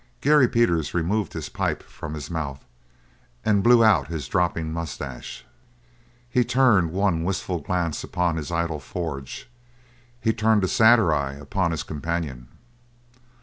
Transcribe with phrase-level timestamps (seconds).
[0.19, 2.65] Gary Peters removed his pipe from his mouth
[3.45, 5.43] and blew out his dropping moustaches.
[6.27, 9.47] He turned one wistful glance upon his idle forge;
[10.19, 12.47] he turned a sadder eye upon his companion.